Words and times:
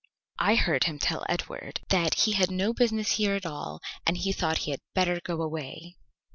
"I 0.39 0.55
heard 0.55 0.85
him 0.85 0.97
tell 0.97 1.23
Edward 1.29 1.81
that 1.89 2.15
he 2.15 2.31
had 2.31 2.49
no 2.49 2.73
business 2.73 3.11
here 3.17 3.35
at 3.35 3.45
all, 3.45 3.81
and 4.03 4.17
he 4.17 4.31
thought 4.33 4.57
he 4.65 4.71
had 4.71 4.81
better 4.95 5.19
go 5.23 5.43
away." 5.43 5.95